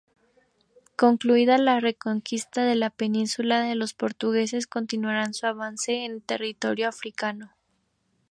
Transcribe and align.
Concluida 0.95 1.59
la 1.59 1.79
reconquista 1.79 2.63
de 2.65 2.73
la 2.73 2.89
península, 2.89 3.75
los 3.75 3.93
portugueses 3.93 4.65
continuarán 4.65 5.35
su 5.35 5.45
avance 5.45 6.05
en 6.05 6.21
territorio 6.21 6.89
africano. 6.89 7.53